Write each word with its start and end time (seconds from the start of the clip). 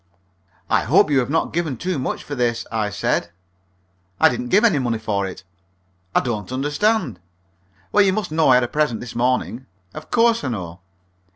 "I 0.67 0.81
hope 0.81 1.11
you 1.11 1.19
have 1.19 1.29
not 1.29 1.53
given 1.53 1.77
too 1.77 1.99
much 1.99 2.23
for 2.23 2.33
this," 2.33 2.65
I 2.71 2.89
said. 2.89 3.29
"I 4.19 4.29
didn't 4.29 4.47
give 4.49 4.65
any 4.65 4.79
money 4.79 4.97
for 4.97 5.27
it." 5.27 5.43
"I 6.15 6.21
don't 6.21 6.51
understand." 6.51 7.19
"Well, 7.91 8.03
you 8.03 8.11
must 8.11 8.31
know 8.31 8.49
I 8.49 8.55
had 8.55 8.63
a 8.63 8.67
present 8.67 8.99
this 8.99 9.13
morning." 9.13 9.67
"Of 9.93 10.09
course 10.09 10.43
I 10.43 10.47
know." 10.47 10.79